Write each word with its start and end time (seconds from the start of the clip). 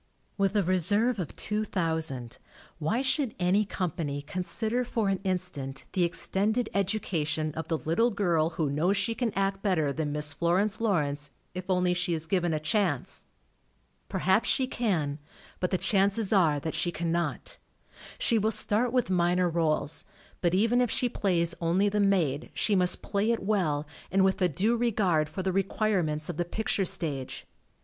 With 0.35 0.55
a 0.55 0.63
reserve 0.63 1.19
of 1.19 1.35
two 1.35 1.63
thousand, 1.63 2.39
why 2.79 3.03
should 3.03 3.35
any 3.37 3.65
company 3.65 4.23
consider 4.23 4.83
for 4.83 5.09
an 5.09 5.19
in 5.23 5.37
stant 5.37 5.83
the 5.93 6.03
extended 6.03 6.69
education 6.73 7.53
of 7.53 7.67
the 7.67 7.77
little 7.77 8.09
girl 8.09 8.49
who 8.57 8.71
knows 8.71 8.97
she 8.97 9.13
can 9.13 9.31
act 9.35 9.61
better 9.61 9.93
than 9.93 10.11
Miss 10.11 10.33
Florence 10.33 10.81
Lawrence, 10.81 11.29
if 11.53 11.69
only 11.69 11.93
she 11.93 12.15
is 12.15 12.25
given 12.25 12.51
a 12.51 12.59
chance? 12.59 13.25
Perhaps 14.09 14.49
she 14.49 14.65
can, 14.65 15.19
but 15.59 15.69
the 15.69 15.77
chances 15.77 16.33
are 16.33 16.59
that 16.59 16.73
she 16.73 16.91
cannot. 16.91 17.59
She 18.17 18.39
will 18.39 18.49
start 18.49 18.91
with 18.91 19.11
minor 19.11 19.51
rdles, 19.51 20.03
but 20.41 20.55
even 20.55 20.81
if 20.81 20.89
she 20.89 21.09
plays 21.09 21.53
only 21.61 21.89
the 21.89 21.99
maid 21.99 22.49
she 22.55 22.75
must 22.75 23.03
play 23.03 23.29
it 23.29 23.43
well 23.43 23.85
and 24.09 24.25
with 24.25 24.41
a 24.41 24.49
due 24.49 24.75
regard 24.75 25.29
for 25.29 25.43
the 25.43 25.51
re 25.53 25.61
quirements 25.61 26.27
of 26.27 26.37
the 26.37 26.45
picture 26.45 26.85
stage. 26.85 27.45